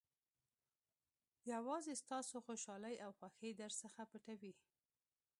یوازې 1.53 1.93
ستاسو 2.01 2.35
خوشالۍ 2.45 2.95
او 3.05 3.11
خوښۍ 3.19 3.51
درڅخه 3.61 4.03
پټوي. 4.11 4.53